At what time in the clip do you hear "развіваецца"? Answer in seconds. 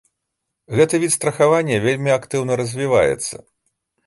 2.63-3.35